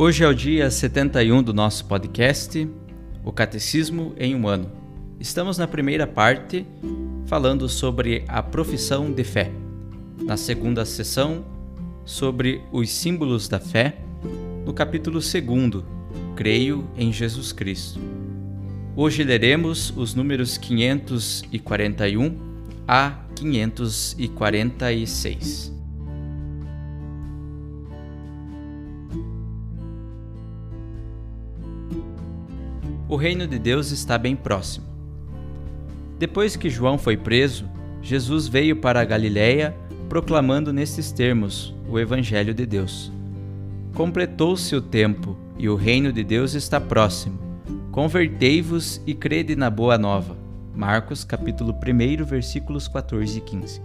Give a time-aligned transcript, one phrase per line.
[0.00, 2.70] Hoje é o dia 71 do nosso podcast,
[3.24, 4.70] o Catecismo em um ano.
[5.18, 6.64] Estamos na primeira parte
[7.26, 9.50] falando sobre a profissão de fé.
[10.22, 11.44] Na segunda sessão,
[12.04, 13.96] sobre os símbolos da fé.
[14.64, 15.32] No capítulo 2,
[16.36, 17.98] Creio em Jesus Cristo.
[18.94, 22.38] Hoje leremos os números 541
[22.86, 25.76] a 546.
[33.08, 34.86] O reino de Deus está bem próximo.
[36.18, 37.64] Depois que João foi preso,
[38.02, 39.74] Jesus veio para a Galiléia
[40.10, 43.10] proclamando nestes termos o Evangelho de Deus.
[43.94, 47.38] Completou-se o tempo e o reino de Deus está próximo.
[47.90, 50.36] Convertei-vos e crede na boa nova.
[50.74, 53.80] Marcos capítulo 1, versículos 14 e 15.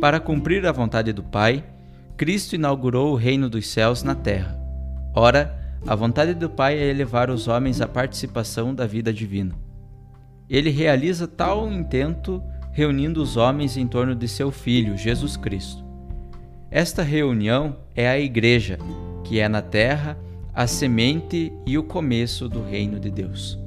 [0.00, 1.64] Para cumprir a vontade do Pai,
[2.16, 4.58] Cristo inaugurou o reino dos céus na terra.
[5.14, 9.54] Ora, a vontade do Pai é elevar os homens à participação da vida divina.
[10.48, 12.42] Ele realiza tal intento
[12.72, 15.84] reunindo os homens em torno de seu Filho, Jesus Cristo.
[16.70, 18.78] Esta reunião é a Igreja,
[19.24, 20.18] que é na terra
[20.52, 23.58] a semente e o começo do reino de Deus.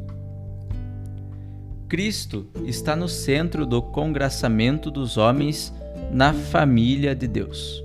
[1.88, 5.74] Cristo está no centro do congraçamento dos homens
[6.12, 7.84] na família de Deus.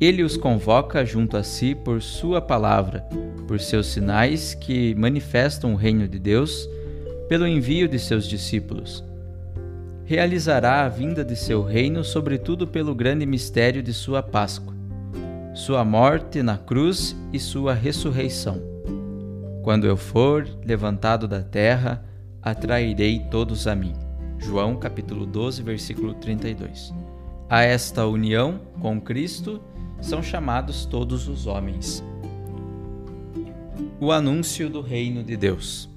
[0.00, 3.06] Ele os convoca junto a si por Sua palavra,
[3.46, 6.66] por seus sinais que manifestam o reino de Deus
[7.28, 9.04] pelo envio de seus discípulos.
[10.06, 14.74] Realizará a vinda de seu reino, sobretudo pelo grande mistério de sua Páscoa,
[15.54, 18.60] sua morte na cruz e sua ressurreição.
[19.62, 22.02] Quando eu for levantado da terra,
[22.40, 23.92] atrairei todos a mim.
[24.38, 26.94] João capítulo 12, versículo 32.
[27.48, 29.60] A esta união com Cristo
[30.00, 32.04] são chamados todos os homens.
[34.00, 35.88] O anúncio do reino de Deus.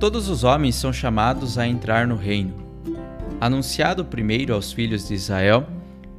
[0.00, 2.54] Todos os homens são chamados a entrar no reino.
[3.40, 5.66] Anunciado primeiro aos filhos de Israel,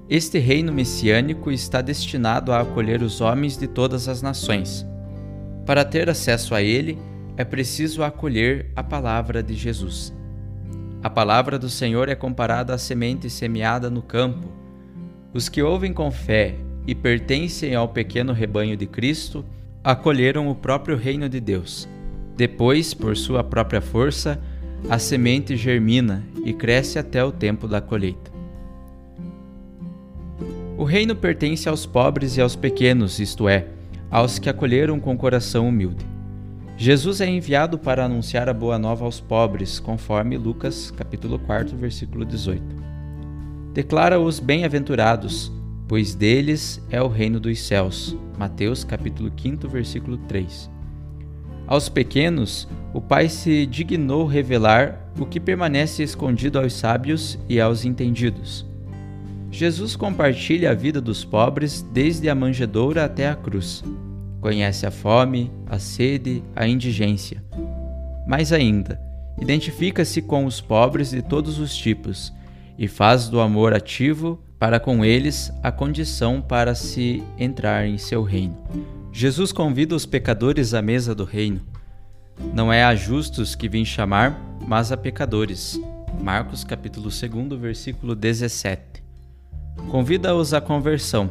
[0.10, 4.86] este reino messiânico está destinado a acolher os homens de todas as nações.
[5.66, 6.98] Para ter acesso a ele,
[7.38, 10.14] é preciso acolher a palavra de Jesus.
[11.02, 14.59] A palavra do Senhor é comparada à semente semeada no campo.
[15.34, 16.56] Os que ouvem com fé
[16.88, 19.46] e pertencem ao pequeno rebanho de Cristo
[19.84, 21.88] acolheram o próprio reino de Deus
[22.40, 24.40] depois, por sua própria força,
[24.90, 28.32] a semente germina e cresce até o tempo da colheita.
[30.78, 33.68] O reino pertence aos pobres e aos pequenos, isto é,
[34.10, 36.06] aos que acolheram com coração humilde.
[36.78, 42.24] Jesus é enviado para anunciar a boa nova aos pobres, conforme Lucas, capítulo 4, versículo
[42.24, 42.89] 18.
[43.74, 45.52] Declara-os bem-aventurados,
[45.88, 48.18] pois deles é o reino dos céus.
[48.38, 50.70] Mateus, capítulo 5, versículo 3.
[51.68, 57.86] Aos pequenos, o Pai se dignou revelar o que permanece escondido aos sábios e aos
[57.86, 58.66] entendidos.
[59.52, 63.84] Jesus compartilha a vida dos pobres desde a manjedoura até a cruz.
[64.42, 67.44] Conhece a fome, a sede, a indigência.
[68.28, 69.00] Mais ainda,
[69.40, 72.34] identifica-se com os pobres de todos os tipos
[72.80, 78.24] e faz do amor ativo para com eles a condição para se entrar em seu
[78.24, 78.58] reino.
[79.12, 81.60] Jesus convida os pecadores à mesa do reino.
[82.54, 85.78] Não é a justos que vim chamar, mas a pecadores.
[86.22, 89.04] Marcos capítulo 2, versículo 17.
[89.90, 91.30] Convida-os à conversão,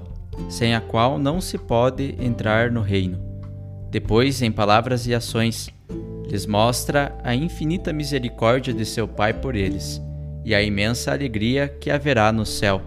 [0.51, 3.19] sem a qual não se pode entrar no reino.
[3.91, 5.71] Depois, em palavras e ações,
[6.31, 10.07] lhes mostra a infinita misericórdia de seu Pai por eles
[10.49, 12.81] e a imensa alegria que haverá no céu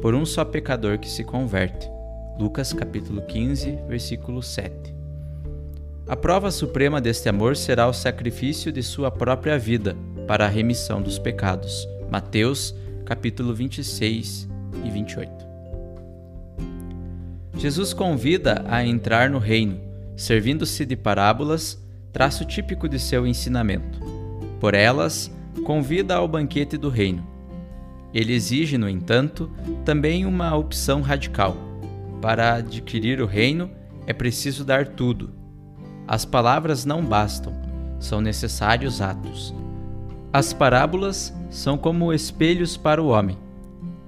[0.00, 1.86] por um só pecador que se converte.
[2.38, 4.72] Lucas capítulo 15, versículo 7.
[6.08, 9.94] A prova suprema deste amor será o sacrifício de sua própria vida
[10.26, 11.86] para a remissão dos pecados.
[12.10, 12.74] Mateus
[13.04, 14.48] capítulo 26
[14.82, 15.30] e 28.
[17.58, 19.78] Jesus convida a entrar no reino,
[20.16, 21.78] servindo-se de parábolas,
[22.14, 24.00] traço típico de seu ensinamento.
[24.58, 25.30] Por elas,
[25.62, 27.26] convida ao banquete do reino.
[28.12, 29.50] Ele exige, no entanto,
[29.84, 31.56] também uma opção radical.
[32.22, 33.70] Para adquirir o reino,
[34.06, 35.32] é preciso dar tudo.
[36.06, 37.52] As palavras não bastam,
[37.98, 39.54] são necessários atos.
[40.32, 43.38] As parábolas são como espelhos para o homem.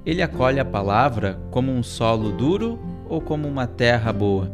[0.04, 2.78] Ele acolhe a palavra como um solo duro
[3.08, 4.52] ou como uma terra boa.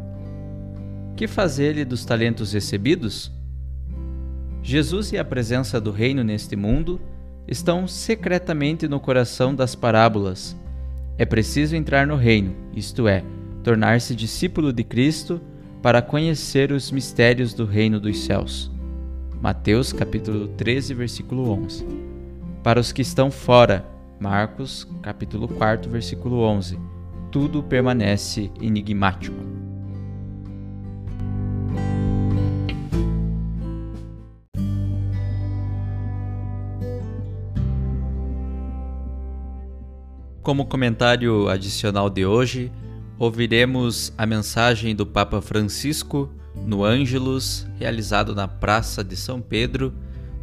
[1.15, 3.31] Que fazer-lhe dos talentos recebidos?
[4.63, 6.99] Jesus e a presença do reino neste mundo
[7.45, 10.55] estão secretamente no coração das parábolas.
[11.17, 13.25] É preciso entrar no reino, isto é,
[13.61, 15.41] tornar-se discípulo de Cristo
[15.81, 18.71] para conhecer os mistérios do reino dos céus.
[19.41, 21.85] Mateus capítulo 13, versículo 11.
[22.63, 23.85] Para os que estão fora,
[24.17, 26.79] Marcos capítulo 4, versículo 11.
[27.29, 29.62] Tudo permanece enigmático.
[40.43, 42.69] Como comentário adicional de hoje,
[43.17, 49.93] ouviremos a mensagem do Papa Francisco no Ângelus, realizado na Praça de São Pedro,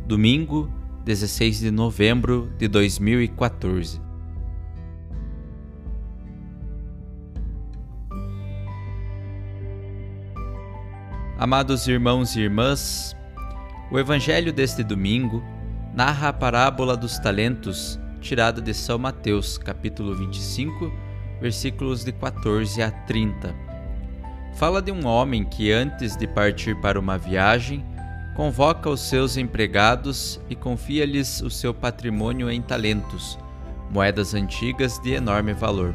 [0.06, 0.72] domingo
[1.04, 4.00] 16 de novembro de 2014.
[11.36, 13.14] Amados irmãos e irmãs,
[13.92, 15.44] o Evangelho deste domingo
[15.94, 20.92] narra a parábola dos talentos tirada de São Mateus, capítulo 25,
[21.40, 23.54] versículos de 14 a 30.
[24.54, 27.84] Fala de um homem que, antes de partir para uma viagem,
[28.36, 33.38] convoca os seus empregados e confia-lhes o seu patrimônio em talentos,
[33.90, 35.94] moedas antigas de enorme valor.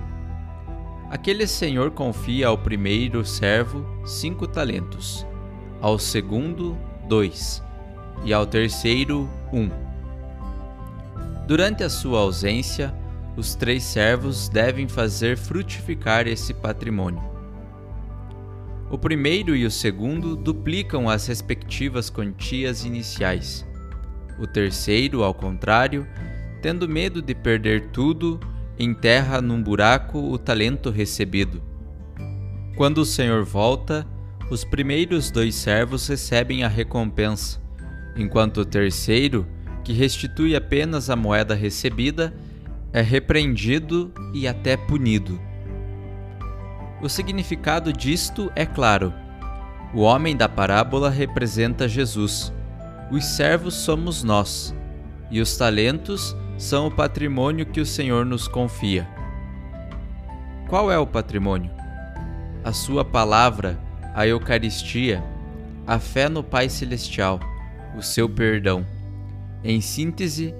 [1.10, 5.26] Aquele senhor confia ao primeiro servo cinco talentos,
[5.80, 6.76] ao segundo,
[7.08, 7.64] dois,
[8.24, 9.85] e ao terceiro, um
[11.48, 12.92] Durante a sua ausência,
[13.38, 17.22] os três servos devem fazer frutificar esse patrimônio.
[18.90, 23.66] O primeiro e o segundo duplicam as respectivas quantias iniciais.
[24.40, 26.08] O terceiro, ao contrário,
[26.62, 28.40] tendo medo de perder tudo,
[28.80, 31.62] enterra num buraco o talento recebido.
[32.76, 34.06] Quando o Senhor volta,
[34.50, 37.62] os primeiros dois servos recebem a recompensa,
[38.16, 39.46] enquanto o terceiro
[39.86, 42.34] que restitui apenas a moeda recebida,
[42.92, 45.40] é repreendido e até punido.
[47.02, 49.14] O significado disto é claro.
[49.94, 52.52] O homem da parábola representa Jesus.
[53.12, 54.74] Os servos somos nós,
[55.30, 59.08] e os talentos são o patrimônio que o Senhor nos confia.
[60.68, 61.70] Qual é o patrimônio?
[62.64, 63.80] A Sua palavra,
[64.16, 65.24] a Eucaristia,
[65.86, 67.40] a fé no Pai Celestial,
[67.96, 68.95] o seu perdão.
[69.68, 70.54] Em síntese,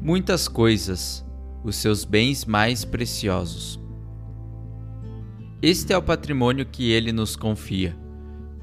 [0.00, 1.22] muitas coisas,
[1.62, 3.78] os seus bens mais preciosos.
[5.60, 7.94] Este é o patrimônio que ele nos confia,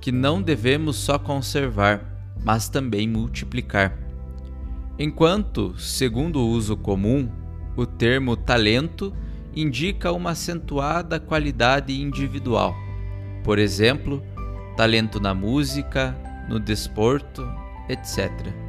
[0.01, 3.95] que não devemos só conservar, mas também multiplicar.
[4.97, 7.29] Enquanto, segundo o uso comum,
[7.77, 9.15] o termo talento
[9.55, 12.75] indica uma acentuada qualidade individual.
[13.43, 14.23] Por exemplo,
[14.75, 16.17] talento na música,
[16.49, 17.47] no desporto,
[17.87, 18.60] etc.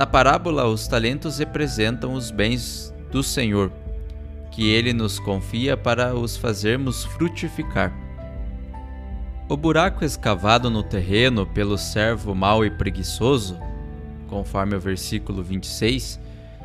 [0.00, 3.70] Na parábola, os talentos representam os bens do Senhor,
[4.50, 7.92] que ele nos confia para os fazermos frutificar.
[9.46, 13.58] O buraco escavado no terreno pelo servo mau e preguiçoso,
[14.26, 16.18] conforme o versículo 26,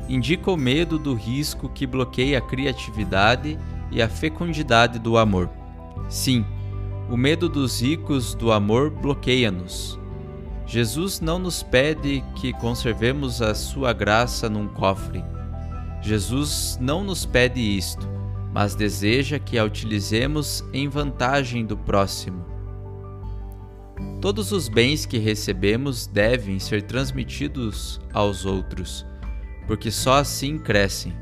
[0.08, 3.58] indica o medo do risco que bloqueia a criatividade
[3.92, 5.50] e a fecundidade do amor.
[6.08, 6.42] Sim,
[7.10, 10.00] o medo dos ricos do amor bloqueia-nos,
[10.66, 15.22] Jesus não nos pede que conservemos a sua graça num cofre.
[16.02, 18.08] Jesus não nos pede isto,
[18.52, 22.44] mas deseja que a utilizemos em vantagem do próximo.
[24.20, 29.06] Todos os bens que recebemos devem ser transmitidos aos outros,
[29.68, 31.14] porque só assim crescem.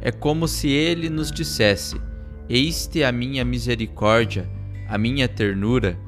[0.00, 2.00] É como se ele nos dissesse:
[2.48, 4.48] Eis-te a minha misericórdia,
[4.88, 5.98] a minha ternura,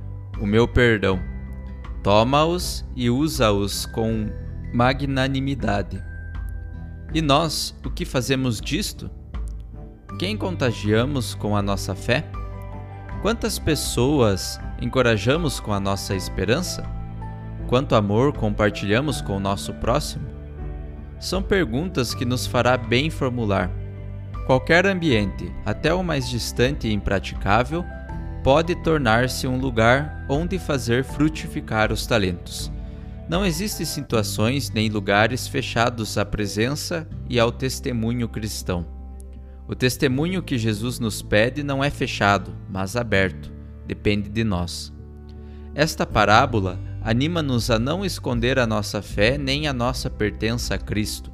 [0.41, 1.21] o meu perdão
[2.03, 4.31] Toma-os e usa-os com
[4.73, 6.03] magnanimidade.
[7.13, 9.11] E nós, o que fazemos disto?
[10.19, 12.25] Quem contagiamos com a nossa fé?
[13.23, 16.85] Quantas pessoas encorajamos com a nossa esperança?
[17.67, 20.29] Quanto amor compartilhamos com o nosso próximo?
[21.19, 23.71] São perguntas que nos fará bem formular.
[24.47, 27.85] Qualquer ambiente, até o mais distante e impraticável,
[28.43, 32.71] pode tornar-se um lugar onde fazer frutificar os talentos.
[33.29, 38.87] Não existem situações nem lugares fechados à presença e ao testemunho cristão.
[39.67, 43.53] O testemunho que Jesus nos pede não é fechado, mas aberto,
[43.87, 44.91] depende de nós.
[45.75, 51.31] Esta parábola anima-nos a não esconder a nossa fé nem a nossa pertença a Cristo,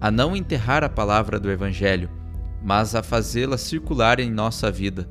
[0.00, 2.08] a não enterrar a palavra do Evangelho,
[2.62, 5.08] mas a fazê-la circular em nossa vida,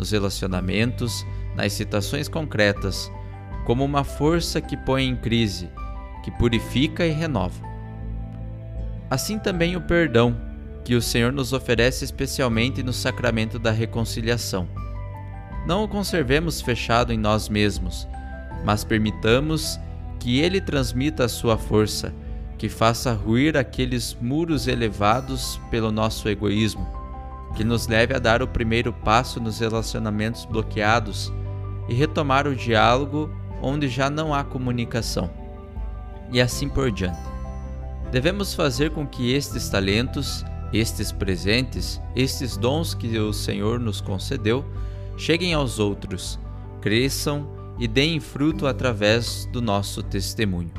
[0.00, 3.12] nos relacionamentos, nas situações concretas,
[3.66, 5.68] como uma força que põe em crise,
[6.24, 7.62] que purifica e renova.
[9.10, 10.40] Assim também o perdão,
[10.82, 14.66] que o Senhor nos oferece especialmente no sacramento da reconciliação.
[15.66, 18.08] Não o conservemos fechado em nós mesmos,
[18.64, 19.78] mas permitamos
[20.18, 22.14] que ele transmita a sua força,
[22.56, 26.99] que faça ruir aqueles muros elevados pelo nosso egoísmo,
[27.54, 31.32] que nos leve a dar o primeiro passo nos relacionamentos bloqueados
[31.88, 33.30] e retomar o diálogo
[33.60, 35.30] onde já não há comunicação.
[36.32, 37.18] E assim por diante.
[38.10, 44.64] Devemos fazer com que estes talentos, estes presentes, estes dons que o Senhor nos concedeu,
[45.16, 46.38] cheguem aos outros,
[46.80, 50.72] cresçam e deem fruto através do nosso testemunho.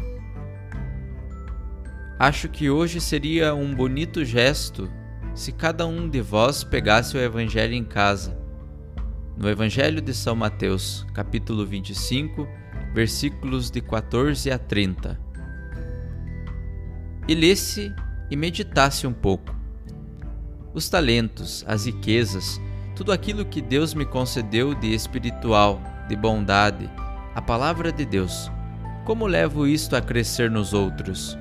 [2.20, 4.90] Acho que hoje seria um bonito gesto
[5.34, 8.38] se cada um de vós pegasse o Evangelho em casa.
[9.38, 12.48] No Evangelho de São Mateus, capítulo 25,
[12.94, 15.20] versículos de 14 a 30.
[17.28, 17.94] E lesse
[18.30, 19.56] e meditasse um pouco.
[20.74, 22.60] Os talentos, as riquezas,
[22.96, 26.90] tudo aquilo que Deus me concedeu de espiritual, de bondade,
[27.34, 28.52] a palavra de Deus,
[29.06, 31.38] como levo isto a crescer nos outros?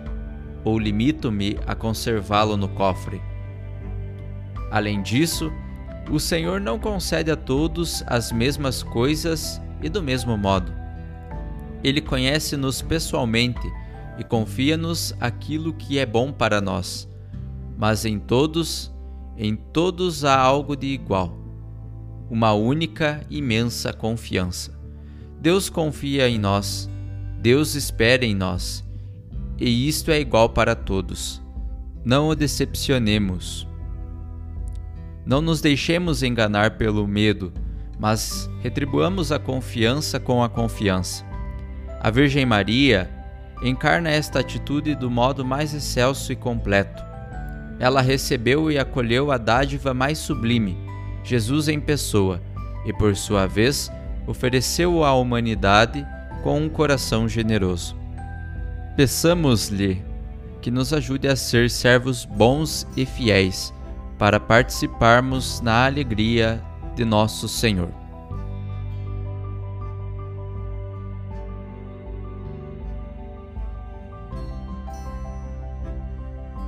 [0.64, 3.29] Ou limito-me a conservá-lo no cofre?
[4.70, 5.52] Além disso,
[6.10, 10.72] o Senhor não concede a todos as mesmas coisas e do mesmo modo.
[11.82, 13.60] Ele conhece-nos pessoalmente
[14.18, 17.08] e confia-nos aquilo que é bom para nós.
[17.78, 18.92] Mas em todos,
[19.36, 21.38] em todos há algo de igual,
[22.28, 24.78] uma única imensa confiança.
[25.40, 26.88] Deus confia em nós,
[27.40, 28.84] Deus espera em nós,
[29.58, 31.40] e isto é igual para todos.
[32.04, 33.69] Não o decepcionemos.
[35.30, 37.52] Não nos deixemos enganar pelo medo,
[38.00, 41.25] mas retribuamos a confiança com a confiança.
[42.00, 43.08] A Virgem Maria
[43.62, 47.00] encarna esta atitude do modo mais excelso e completo.
[47.78, 50.76] Ela recebeu e acolheu a dádiva mais sublime,
[51.22, 52.42] Jesus em pessoa,
[52.84, 53.88] e por sua vez
[54.26, 56.04] ofereceu-o à humanidade
[56.42, 57.96] com um coração generoso.
[58.96, 60.02] Peçamos-lhe
[60.60, 63.72] que nos ajude a ser servos bons e fiéis
[64.20, 66.62] para participarmos na alegria
[66.94, 67.88] de nosso Senhor.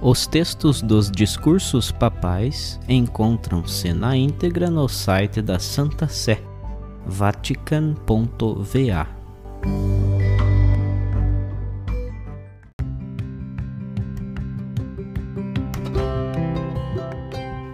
[0.00, 6.42] Os textos dos discursos papais encontram-se na íntegra no site da Santa Sé,
[7.06, 9.06] vatican.va.